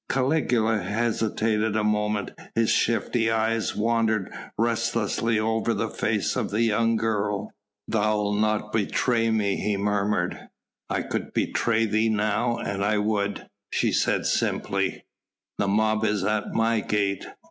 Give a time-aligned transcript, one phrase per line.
[0.09, 6.95] Caligula hesitated a moment, his shifty eyes wandered restlessly over the face of the young
[6.95, 7.51] girl.
[7.87, 10.49] "Thou'lt not betray me?" he murmured.
[10.89, 15.05] "I could betray thee now an I would," she said simply.
[15.59, 17.27] "The mob is at my gate.